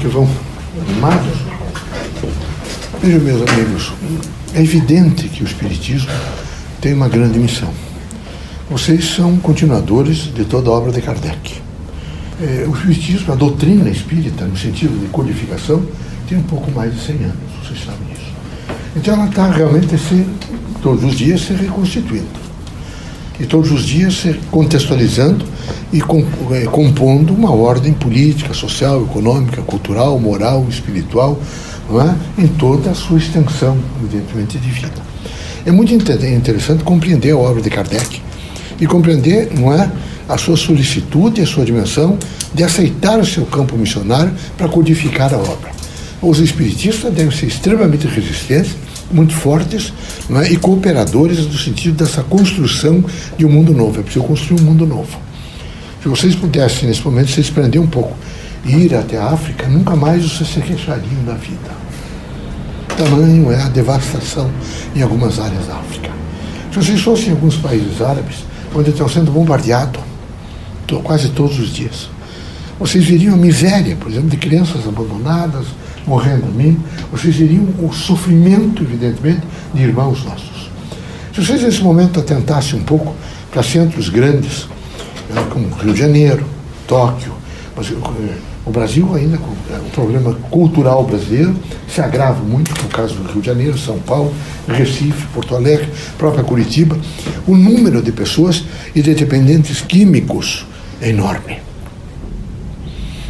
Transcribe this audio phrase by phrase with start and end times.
[0.00, 0.28] que vão
[0.80, 1.38] animados.
[3.02, 3.92] Vejam, meus amigos,
[4.54, 6.10] é evidente que o Espiritismo
[6.80, 7.70] tem uma grande missão.
[8.70, 11.62] Vocês são continuadores de toda a obra de Kardec.
[12.40, 15.82] É, o Espiritismo, a doutrina espírita, no sentido de codificação,
[16.28, 18.32] tem um pouco mais de 100 anos, vocês sabem disso.
[18.96, 20.26] Então ela está realmente se,
[20.82, 22.45] todos os dias se reconstituindo.
[23.38, 25.44] E todos os dias se contextualizando
[25.92, 31.38] e é, compondo uma ordem política, social, econômica, cultural, moral, espiritual,
[31.90, 32.42] é?
[32.42, 35.06] em toda a sua extensão, evidentemente, de vida.
[35.64, 38.22] É muito interessante compreender a obra de Kardec
[38.80, 39.90] e compreender não é,
[40.28, 42.18] a sua solicitude a sua dimensão
[42.52, 45.70] de aceitar o seu campo missionário para codificar a obra.
[46.20, 48.74] Os espiritistas devem ser extremamente resistentes,
[49.10, 49.92] muito fortes
[50.30, 53.04] é, e cooperadores no sentido dessa construção
[53.36, 54.00] de um mundo novo.
[54.00, 55.18] É preciso construir um mundo novo.
[56.02, 58.16] Se vocês pudessem, nesse momento, se desprender um pouco
[58.64, 61.76] e ir até a África, nunca mais vocês se queixariam da vida.
[62.96, 64.50] Tamanho é a devastação
[64.94, 66.10] em algumas áreas da África.
[66.72, 70.00] Se vocês fossem em alguns países árabes, onde estão sendo bombardeados
[71.02, 72.08] quase todos os dias,
[72.78, 75.66] vocês viriam a miséria, por exemplo, de crianças abandonadas,
[76.06, 76.78] morrendo a mim,
[77.10, 79.42] vocês viriam o sofrimento, evidentemente,
[79.74, 80.70] de irmãos nossos.
[81.34, 83.14] Se vocês nesse momento atentassem um pouco
[83.50, 84.68] para centros grandes,
[85.28, 86.44] né, como Rio de Janeiro,
[86.86, 87.34] Tóquio,
[88.64, 91.54] o Brasil ainda, o problema cultural brasileiro
[91.86, 94.34] se agrava muito, por caso do Rio de Janeiro, São Paulo,
[94.66, 96.96] Recife, Porto Alegre, própria Curitiba.
[97.46, 100.66] O número de pessoas e de dependentes químicos
[101.00, 101.65] é enorme.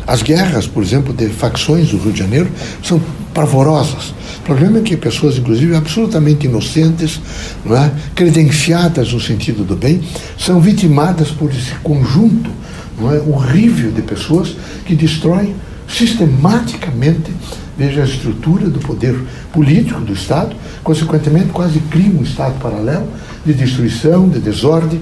[0.06, 2.48] As guerras, por exemplo, de facções do Rio de Janeiro
[2.82, 3.00] são
[3.34, 4.14] pavorosas.
[4.38, 7.20] O problema é que pessoas, inclusive, absolutamente inocentes,
[7.64, 7.90] não é?
[8.14, 10.00] credenciadas no sentido do bem,
[10.38, 12.50] são vitimadas por esse conjunto
[12.98, 13.18] não é?
[13.18, 15.54] horrível de pessoas que destroem
[15.88, 17.32] sistematicamente
[17.76, 19.14] veja a estrutura do poder
[19.52, 23.06] político do Estado, consequentemente quase cria um Estado paralelo
[23.44, 25.00] de destruição, de desordem.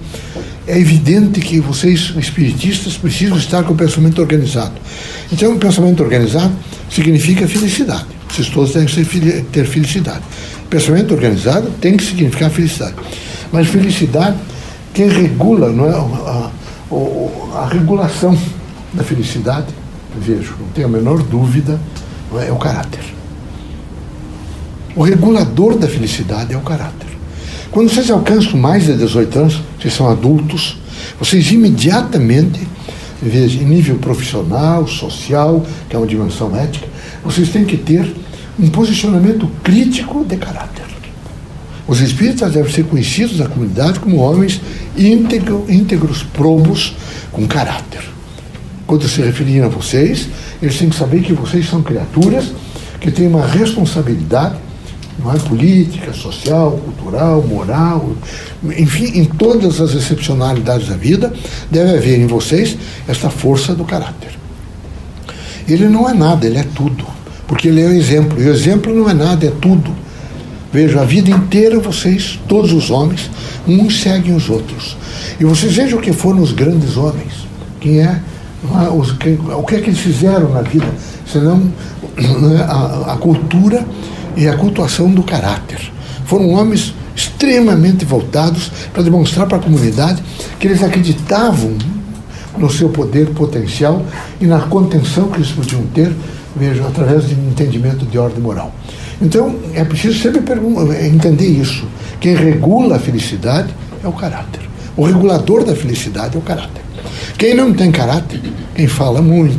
[0.67, 4.73] É evidente que vocês, espiritistas, precisam estar com o pensamento organizado.
[5.31, 6.53] Então, o pensamento organizado
[6.91, 8.07] significa felicidade.
[8.31, 10.23] Vocês todos têm que ter felicidade.
[10.71, 12.95] Pensamento organizado tem que significar felicidade.
[13.53, 14.37] Mas felicidade,
[14.93, 16.51] quem regula, não é a,
[17.55, 18.37] a, a regulação
[18.93, 19.67] da felicidade,
[20.19, 21.79] vejo, não tenho a menor dúvida,
[22.45, 23.01] é o caráter.
[24.97, 27.14] O regulador da felicidade é o caráter.
[27.75, 30.79] Quando vocês alcançam mais de 18 anos, vocês são adultos,
[31.19, 32.61] vocês imediatamente,
[33.21, 36.87] em nível profissional, social, que é uma dimensão ética,
[37.25, 38.15] vocês têm que ter
[38.61, 40.85] um posicionamento crítico de caráter.
[41.89, 44.61] Os espíritas devem ser conhecidos na comunidade como homens
[44.97, 46.95] íntegro, íntegros, probos,
[47.33, 48.05] com caráter.
[48.87, 50.29] Quando se referirem a vocês,
[50.63, 52.53] eles têm que saber que vocês são criaturas
[53.01, 54.63] que têm uma responsabilidade
[55.19, 58.15] não é política, social, cultural, moral,
[58.77, 61.33] enfim, em todas as excepcionalidades da vida,
[61.71, 62.77] deve haver em vocês
[63.07, 64.31] esta força do caráter.
[65.69, 67.07] Ele não é nada, ele é tudo,
[67.47, 69.95] porque ele é o exemplo, e o exemplo não é nada, é tudo.
[70.73, 73.31] Veja, a vida inteira vocês, todos os homens,
[73.67, 74.97] uns seguem os outros.
[75.39, 77.33] E vocês vejam o que foram os grandes homens.
[77.81, 78.21] Quem é
[78.93, 80.87] os, o que é que eles fizeram na vida,
[81.31, 81.59] senão
[82.17, 83.87] né, a, a cultura
[84.37, 85.93] e a cultuação do caráter.
[86.27, 90.23] Foram homens extremamente voltados para demonstrar para a comunidade
[90.59, 91.77] que eles acreditavam
[92.57, 94.05] no seu poder potencial
[94.41, 96.13] e na contenção que eles podiam ter,
[96.57, 98.73] veja, através de um entendimento de ordem moral.
[99.21, 100.43] Então, é preciso sempre
[101.07, 101.87] entender isso.
[102.21, 104.63] Quem regula a felicidade é o caráter.
[104.97, 106.83] O regulador da felicidade é o caráter.
[107.37, 108.41] Quem não tem caráter,
[108.75, 109.59] quem fala muito,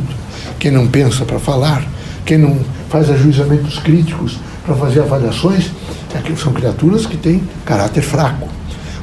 [0.58, 1.86] quem não pensa para falar,
[2.24, 2.58] quem não
[2.88, 5.70] faz ajuizamentos críticos para fazer avaliações,
[6.14, 8.48] é são criaturas que têm caráter fraco.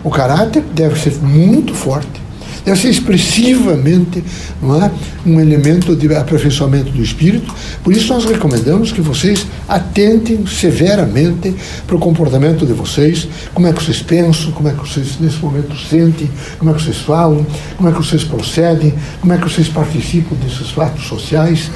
[0.04, 2.24] O caráter deve ser muito forte
[2.66, 4.92] deve ser expressivamente é,
[5.26, 7.54] um elemento de aperfeiçoamento do espírito.
[7.84, 11.54] Por isso, nós recomendamos que vocês atentem severamente
[11.86, 15.38] para o comportamento de vocês, como é que vocês pensam, como é que vocês nesse
[15.38, 17.46] momento sentem, como é que vocês falam,
[17.76, 21.70] como é que vocês procedem, como é que vocês participam desses fatos sociais.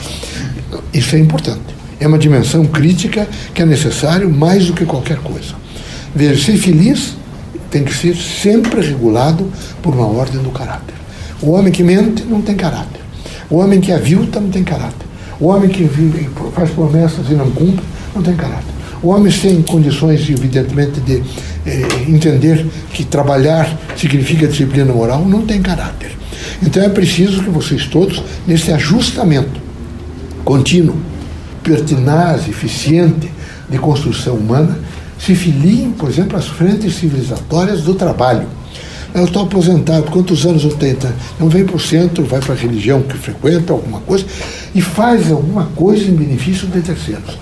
[0.93, 1.76] Isso é importante.
[1.99, 5.55] É uma dimensão crítica que é necessário mais do que qualquer coisa.
[6.15, 7.15] Veja, ser feliz
[7.69, 9.51] tem que ser sempre regulado
[9.81, 10.95] por uma ordem do caráter.
[11.41, 13.01] O homem que mente não tem caráter.
[13.49, 15.07] O homem que avilta não tem caráter.
[15.39, 15.87] O homem que
[16.55, 17.83] faz promessas e não cumpre
[18.15, 18.77] não tem caráter.
[19.01, 21.21] O homem sem condições, evidentemente, de
[21.65, 26.17] eh, entender que trabalhar significa disciplina moral, não tem caráter.
[26.63, 29.61] Então é preciso que vocês todos, nesse ajustamento
[30.43, 30.97] contínuo,
[31.67, 33.29] pertinaz, eficiente
[33.69, 34.79] de construção humana,
[35.19, 38.47] se filiem, por exemplo, às frentes civilizatórias do trabalho.
[39.13, 40.97] Eu estou aposentado, quantos anos eu tenho?
[41.39, 44.25] Não vem para o centro, vai para a religião que frequenta, alguma coisa,
[44.73, 47.37] e faz alguma coisa em benefício de terceiros.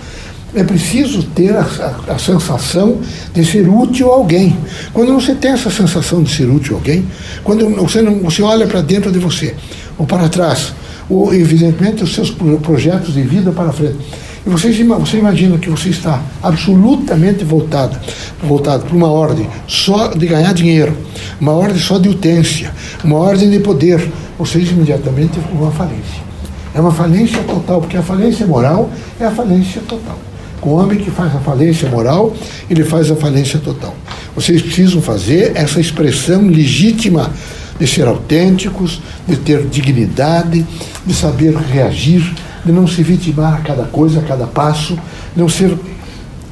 [0.54, 1.60] É preciso ter a,
[2.08, 2.98] a, a, sensação
[3.34, 4.56] de ser útil a alguém.
[4.92, 7.06] Quando você tem essa sensação de ser útil a alguém,
[7.44, 9.54] quando você, não, você olha para dentro de você,
[9.98, 10.72] ou para trás,
[11.08, 13.98] ou evidentemente os seus projetos de vida para frente,
[14.46, 17.98] e você, você imagina que você está absolutamente voltado,
[18.40, 20.96] voltado para uma ordem só de ganhar dinheiro,
[21.40, 22.72] uma ordem só de utência,
[23.02, 24.08] uma ordem de poder,
[24.38, 26.24] vocês imediatamente uma falência.
[26.72, 28.88] É uma falência total, porque a falência moral
[29.18, 30.16] é a falência total.
[30.62, 32.32] O homem que faz a falência moral,
[32.70, 33.96] ele faz a falência total.
[34.34, 37.32] Vocês precisam fazer essa expressão legítima
[37.78, 40.66] de ser autênticos, de ter dignidade,
[41.04, 42.34] de saber reagir
[42.66, 44.98] de não se vitimar a cada coisa, a cada passo,
[45.36, 45.78] não ser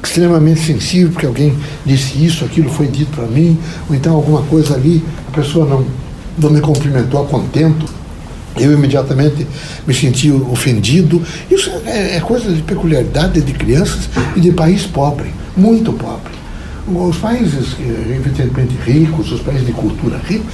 [0.01, 1.53] extremamente sensível porque alguém
[1.85, 5.85] disse isso, aquilo foi dito para mim, ou então alguma coisa ali, a pessoa não,
[6.37, 7.85] não me cumprimentou a contento,
[8.57, 9.45] eu imediatamente
[9.85, 11.21] me senti ofendido.
[11.51, 16.34] Isso é, é coisa de peculiaridade de crianças e de país pobre, muito pobre.
[16.87, 20.45] Os países, evidentemente, ricos, os países de cultura rica,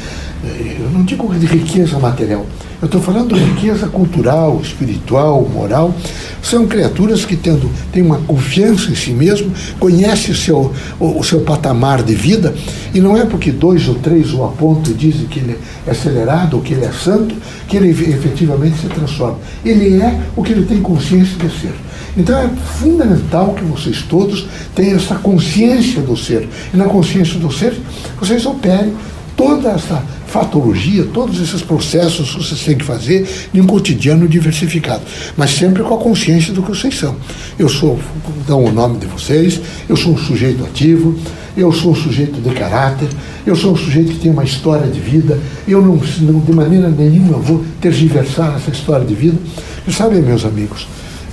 [0.45, 2.45] eh, eu não digo de riqueza material,
[2.81, 5.94] eu estou falando de riqueza cultural, espiritual, moral.
[6.42, 11.42] São criaturas que tendo, têm uma confiança em si mesmo, conhecem seu, o, o seu
[11.42, 12.56] patamar de vida,
[12.94, 16.56] e não é porque dois ou três o apontam e dizem que ele é acelerado
[16.56, 17.36] ou que ele é santo,
[17.68, 19.38] que ele efetivamente se transforma.
[19.63, 21.74] Ele é o que ele tem consciência de ser.
[22.17, 22.49] Então é
[22.79, 26.47] fundamental que vocês todos tenham essa consciência do ser.
[26.73, 27.73] E na consciência do ser,
[28.19, 28.93] vocês operem
[29.35, 35.01] toda essa fatologia, todos esses processos que vocês têm que fazer em um cotidiano diversificado,
[35.35, 37.15] mas sempre com a consciência do que vocês são.
[37.59, 37.99] Eu sou,
[38.47, 39.59] dão o nome de vocês,
[39.89, 41.17] eu sou um sujeito ativo,
[41.57, 43.09] eu sou um sujeito de caráter,
[43.45, 45.37] eu sou um sujeito que tem uma história de vida,
[45.67, 49.37] eu não, não de maneira nenhuma vou tergiversar essa história de vida.
[49.85, 50.87] E sabem, meus amigos,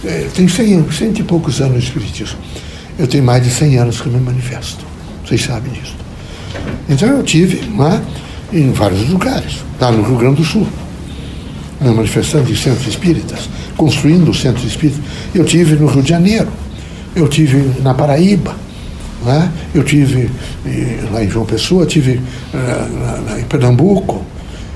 [0.04, 2.38] é, tenho 100, cento e poucos anos de Espiritismo.
[2.98, 4.84] Eu tenho mais de 100 anos que me manifesto.
[5.24, 5.96] Vocês sabem disso.
[6.88, 8.02] Então eu tive lá
[8.52, 10.66] em vários lugares, lá no Rio Grande do Sul,
[11.80, 15.00] manifestando em centros espíritas, construindo centros espíritas.
[15.34, 16.48] Eu tive no Rio de Janeiro,
[17.14, 18.56] eu tive na Paraíba,
[19.24, 19.50] né?
[19.74, 20.30] eu tive
[20.66, 22.20] eh, lá em João Pessoa, tive
[22.54, 24.24] uh, em Pernambuco,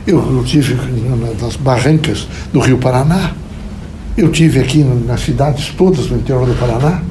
[0.07, 0.77] eu, eu tive
[1.41, 3.33] nas barrancas do Rio Paraná,
[4.17, 7.03] eu tive aqui nas cidades todas do interior do Paraná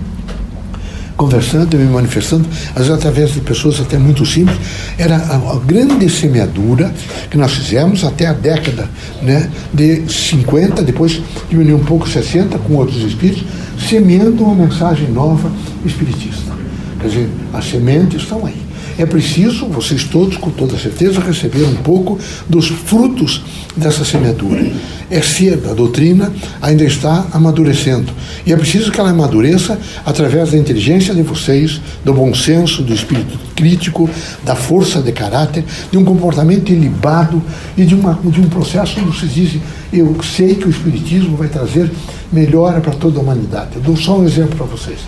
[1.21, 4.57] conversando e me manifestando, às vezes através de pessoas até muito simples,
[4.97, 6.91] era a, grande semeadura
[7.29, 8.89] que nós fizemos até a década
[9.21, 13.43] né, de 50, depois diminuiu um pouco 60 com outros espíritos,
[13.87, 15.51] semeando uma mensagem nova
[15.85, 16.51] espiritista.
[16.99, 18.70] Quer dizer, as sementes estão aí.
[19.01, 23.41] É preciso, vocês todos, com toda certeza, receber um pouco dos frutos
[23.75, 24.63] dessa semeadura.
[25.09, 26.31] É cedo, a doutrina
[26.61, 28.13] ainda está amadurecendo.
[28.45, 32.93] E é preciso que ela amadureça através da inteligência de vocês, do bom senso, do
[32.93, 34.07] espírito crítico,
[34.45, 37.41] da força de caráter, de um comportamento ilibado
[37.75, 41.47] e de, uma, de um processo onde vocês dizem: eu sei que o Espiritismo vai
[41.47, 41.91] trazer
[42.31, 43.77] melhora para toda a humanidade.
[43.77, 44.99] Eu dou só um exemplo para vocês.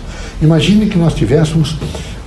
[0.44, 1.74] Imagine que nós tivéssemos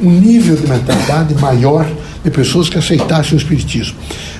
[0.02, 1.88] um nível de mentalidade maior
[2.24, 3.96] de pessoas que aceitassem o Espiritismo.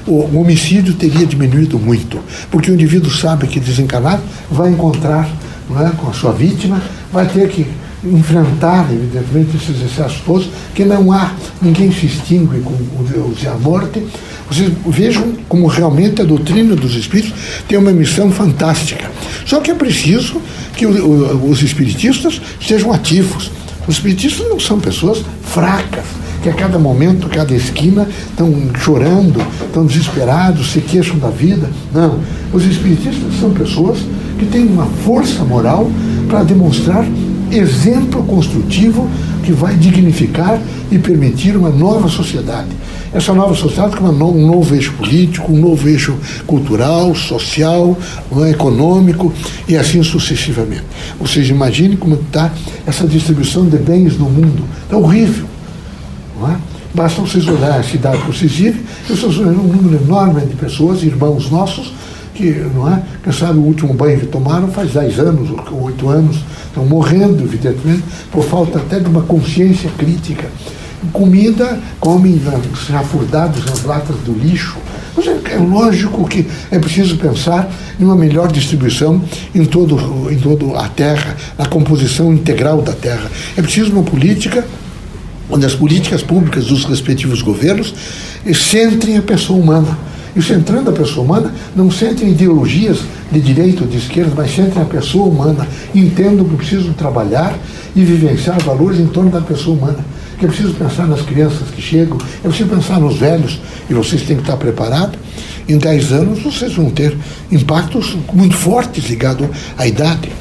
[0.08, 2.20] O, homicídio teria diminuído muito,
[2.50, 5.30] porque o indivíduo sabe que desencarnado vai encontrar
[5.70, 6.82] é, com a sua vítima,
[7.14, 7.68] vai ter que
[8.04, 14.02] enfrentar, evidentemente, esses excessos todos, que não há, ninguém se extingue com o, a morte.
[14.50, 17.34] Vocês vejam como realmente a doutrina dos espíritos
[17.68, 19.12] tem uma missão fantástica.
[19.46, 20.42] Só que é preciso
[20.76, 23.52] que os espiritistas estejam ativos.
[23.88, 26.04] Os espiritistas não são pessoas fracas,
[26.44, 31.70] que a cada momento, cada esquina, estão chorando, estão desesperados, se queixam da vida.
[31.94, 32.20] Não.
[32.54, 34.00] Os espiritistas são pessoas
[34.38, 35.90] que têm uma força moral
[36.28, 37.06] para demonstrar
[37.52, 39.10] exemplo construtivo
[39.44, 40.60] que vai dignificar
[40.92, 42.68] e permitir uma nova sociedade.
[43.18, 47.98] Essa nova sociedade com um novo eixo político, um novo eixo cultural, social,
[48.46, 49.34] é, econômico
[49.68, 50.84] e assim sucessivamente.
[51.20, 52.54] Vocês imaginem como está
[52.86, 54.64] essa distribuição de bens no mundo.
[54.84, 55.48] Está horrível.
[56.40, 56.58] Não é?
[56.94, 61.50] Basta vocês olhar a cidade que vocês vivem, vocês um número enorme de pessoas, irmãos
[61.50, 61.92] nossos,
[62.36, 63.02] que, não é?
[63.24, 67.44] Quem sabe o último banho que tomaram faz 10 anos ou 8 anos, estão morrendo,
[67.44, 70.48] evidentemente, por falta até de uma consciência crítica.
[71.12, 72.40] Comida, comem
[72.88, 74.78] já furdados nas latas do lixo.
[75.18, 79.22] É, é lógico que é preciso pensar em uma melhor distribuição
[79.54, 83.30] em todo, em toda a terra, na composição integral da terra.
[83.56, 84.66] É preciso uma política
[85.50, 87.94] onde as políticas públicas dos respectivos governos
[88.54, 89.98] centrem a pessoa humana.
[90.36, 93.00] E centrando a pessoa humana, não centrem ideologias
[93.32, 95.68] de direita ou de esquerda, mas centrem a pessoa humana.
[95.96, 97.58] Entendam que precisam trabalhar
[97.96, 100.06] e vivenciar valores em torno da pessoa humana
[100.38, 104.22] que é preciso pensar nas crianças que chegam, é preciso pensar nos velhos, e vocês
[104.22, 105.18] têm que estar preparados.
[105.68, 107.18] Em 10 anos vocês vão ter
[107.52, 110.32] impactos muito fortes ligados à idade.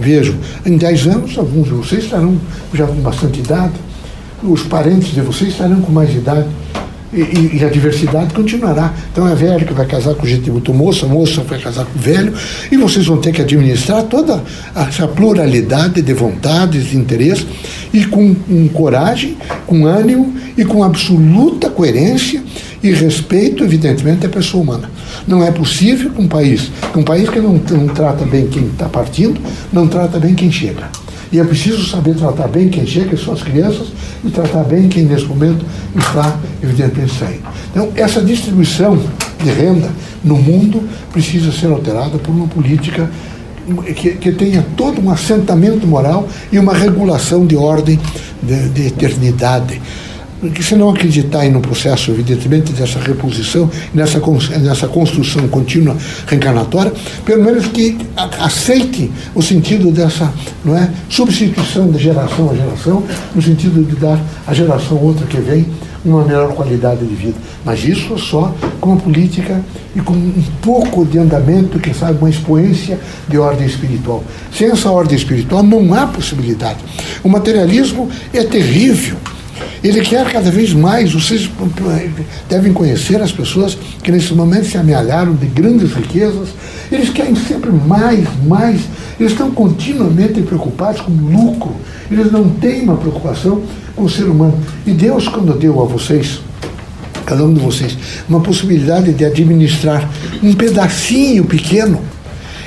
[0.00, 0.34] Vejam,
[0.64, 2.40] em 10 anos alguns de vocês estarão
[2.72, 3.74] já com bastante idade,
[4.42, 6.48] os parentes de vocês estarão com mais idade.
[7.12, 8.94] E, e, a diversidade continuará.
[9.12, 12.32] Então é velho que vai casar com gente muito moça, moça vai casar com velho,
[12.70, 14.42] e vocês vão ter que administrar toda
[14.74, 17.46] essa pluralidade de vontades, de interesses,
[17.92, 22.42] e com, com coragem, com ânimo e com absoluta coerência
[22.82, 24.90] e respeito, evidentemente, à pessoa humana.
[25.26, 28.88] Não é possível que um país, um país que não, não trata bem quem está
[28.88, 29.40] partindo,
[29.72, 30.88] não trata bem quem chega.
[31.32, 33.88] E é preciso saber tratar bem quem chega, que são as crianças,
[34.24, 35.64] e tratar bem quem nesse momento
[35.96, 37.42] está, evidentemente, saindo.
[37.70, 38.98] Então, essa distribuição
[39.42, 39.90] de renda
[40.22, 43.10] no mundo precisa ser alterada por uma política
[43.94, 47.98] que, que tenha todo um assentamento moral e uma regulação de ordem
[48.42, 49.80] de, de eternidade
[50.50, 54.20] que se não acreditar no processo, evidentemente, dessa reposição, nessa,
[54.60, 55.96] nessa construção contínua
[56.26, 56.92] reencarnatória,
[57.24, 57.96] pelo menos que
[58.38, 60.32] aceite o sentido dessa
[60.64, 63.02] não é, substituição de geração a geração,
[63.34, 65.66] no sentido de dar à geração outra que vem
[66.04, 67.36] uma melhor qualidade de vida.
[67.64, 69.60] Mas isso só com uma política
[69.94, 74.24] e com um pouco de andamento, quem sabe uma expoência de ordem espiritual.
[74.52, 76.78] Sem essa ordem espiritual não há possibilidade.
[77.22, 79.16] O materialismo é terrível.
[79.82, 81.50] Ele quer cada vez mais, vocês
[82.48, 86.48] devem conhecer as pessoas que nesse momento se amealharam de grandes riquezas,
[86.90, 88.82] eles querem sempre mais, mais,
[89.18, 91.74] eles estão continuamente preocupados com lucro,
[92.10, 93.62] eles não têm uma preocupação
[93.96, 94.58] com o ser humano.
[94.86, 96.40] E Deus, quando deu a vocês,
[97.26, 97.96] cada um de vocês,
[98.28, 100.08] uma possibilidade de administrar
[100.42, 102.00] um pedacinho pequeno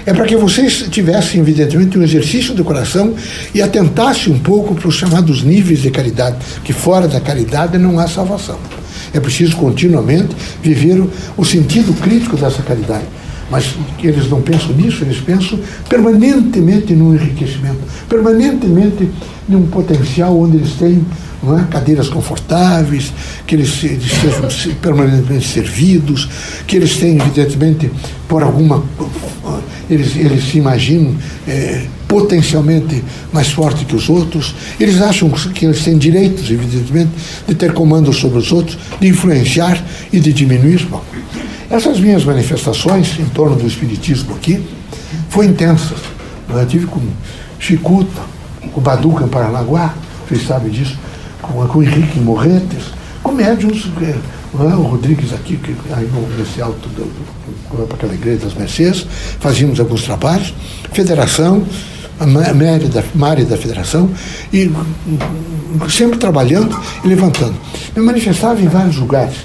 [0.06, 3.16] é para que vocês tivessem, evidentemente, um exercício do coração
[3.54, 7.98] e atentassem um pouco para os chamados níveis de caridade, que fora da caridade não
[8.00, 8.60] há salvação.
[9.12, 13.06] É preciso continuamente viver o, o sentido crítico dessa caridade.
[13.50, 19.10] Mas eles não pensam nisso, eles pensam permanentemente no enriquecimento, permanentemente
[19.48, 21.06] num potencial onde eles têm
[21.54, 21.66] é?
[21.70, 23.14] cadeiras confortáveis,
[23.46, 26.28] que eles, sejam permanentemente servidos,
[26.66, 27.92] que eles têm, evidentemente,
[28.28, 28.84] por alguma
[29.90, 31.16] eles, eles se imaginam
[31.48, 37.12] é, potencialmente mais fortes que os outros, eles acham que eles têm direitos, evidentemente,
[37.48, 40.86] de ter comando sobre os outros, de influenciar e de diminuir.
[40.90, 41.04] Bom,
[41.70, 44.64] essas minhas manifestações em torno do Espiritismo aqui
[45.30, 46.00] foram intensas.
[46.50, 47.02] Eu tive com
[47.60, 48.22] Chicuta,
[48.72, 49.94] com Baduca em Paranaguá,
[50.28, 50.98] vocês sabem disso,
[51.48, 54.16] com, com Henrique Morretes, com médiums, é,
[54.76, 56.90] o Rodrigues aqui, que aí no, nesse alto
[57.70, 59.06] para aquela igreja das Mercês,
[59.40, 60.54] fazíamos alguns trabalhos,
[60.94, 61.66] federação,
[62.20, 64.10] a Mary da, da federação,
[64.54, 64.72] e
[65.90, 67.56] sempre trabalhando e levantando.
[67.96, 69.36] Me manifestava em vários lugares.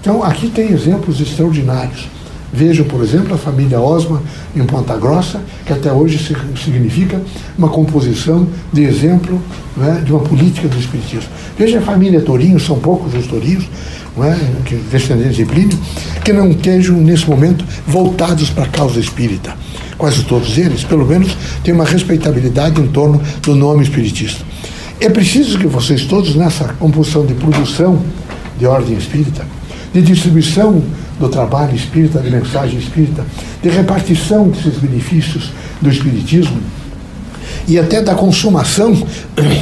[0.00, 2.06] Então, aqui tem exemplos extraordinários.
[2.52, 4.22] Vejam, por exemplo, a família Osma
[4.56, 6.18] em Ponta Grossa, que até hoje
[6.62, 7.20] significa
[7.56, 9.40] uma composição de exemplo
[9.76, 11.28] né, de uma política do Espiritismo.
[11.58, 13.68] Veja a família Torinho, são poucos os Torinhos,
[14.24, 14.36] é?
[14.90, 15.78] descendentes de Plínio,
[16.24, 19.54] que não estejam, nesse momento, voltados para a causa espírita.
[19.96, 24.44] Quase todos eles, pelo menos, têm uma respeitabilidade em torno do nome espiritista.
[25.00, 28.02] É preciso que vocês todos, nessa composição de produção
[28.58, 29.46] de ordem espírita,
[29.92, 30.82] de distribuição
[31.18, 33.24] do trabalho espírita, de mensagem espírita,
[33.62, 36.60] de repartição desses benefícios do espiritismo,
[37.68, 38.94] e até da consumação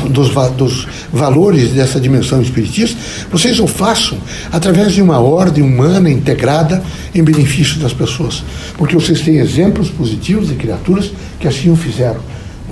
[0.08, 2.96] dos, dos valores dessa dimensão espiritista,
[3.30, 4.16] vocês o façam
[4.52, 6.82] através de uma ordem humana integrada
[7.12, 8.44] em benefício das pessoas.
[8.78, 11.10] Porque vocês têm exemplos positivos de criaturas
[11.40, 12.20] que assim o fizeram.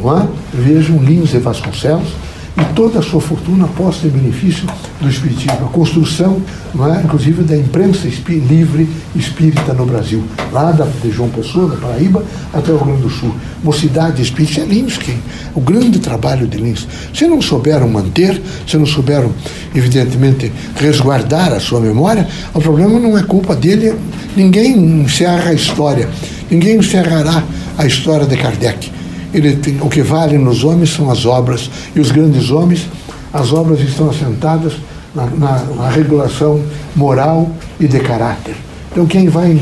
[0.01, 0.27] Não é?
[0.53, 2.09] Vejam Lins e Vasconcelos,
[2.57, 4.67] e toda a sua fortuna posta em benefício
[5.01, 5.67] do Espiritismo.
[5.67, 6.41] A construção,
[6.75, 11.77] é, inclusive, da imprensa espí livre espírita no Brasil, lá da, de João Pessoa, da
[11.77, 13.35] Paraíba, até o Rio Grande do Sul.
[13.63, 15.19] Mocidade espírita é Lins, quem?
[15.55, 16.87] o grande trabalho de Lins.
[17.13, 19.33] Se não souberam manter, se não souberam,
[19.75, 23.95] evidentemente, resguardar a sua memória, o problema não é culpa dele.
[24.37, 26.09] Ninguém encerra a história,
[26.51, 27.43] ninguém encerrará
[27.79, 28.94] a história de Kardec
[29.35, 31.69] ele tem, o que vale nos homens são as obras.
[31.95, 32.89] E os grandes homens,
[33.33, 34.75] as obras estão assentadas
[35.15, 36.63] na, na, na regulação
[36.95, 37.51] moral
[37.81, 38.55] e de caráter.
[38.93, 39.61] Então, quem vai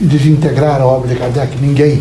[0.00, 1.58] desintegrar a obra de Kardec?
[1.60, 2.00] Ninguém.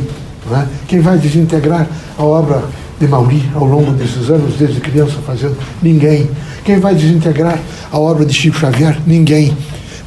[0.52, 0.66] É?
[0.88, 2.64] Quem vai desintegrar a obra
[3.00, 5.58] de Mauri ao longo desses anos, desde criança fazendo?
[5.82, 6.30] Ninguém.
[6.64, 7.58] Quem vai desintegrar
[7.92, 9.00] a obra de Chico Xavier?
[9.08, 9.58] Ninguém.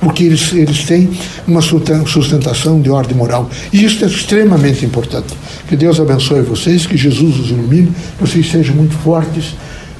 [0.00, 1.10] Porque eles, eles têm
[1.46, 3.50] uma sustentação de ordem moral.
[3.72, 5.34] E isso é extremamente importante.
[5.68, 9.54] Que Deus abençoe vocês, que Jesus os ilumine, que vocês sejam muito fortes,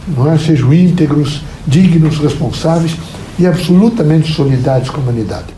[0.06, 0.38] não é?
[0.38, 2.92] sejam íntegros, dignos, responsáveis
[3.38, 5.55] e absolutamente solidários com a humanidade.